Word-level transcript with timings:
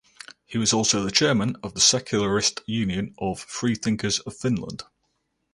He 0.47 0.57
was 0.57 0.73
also 0.73 1.03
the 1.03 1.11
chairman 1.11 1.57
of 1.61 1.75
the 1.75 1.79
secularist 1.79 2.61
Union 2.65 3.13
of 3.19 3.39
Freethinkers 3.41 4.19
of 4.21 4.35
Finland. 4.35 4.81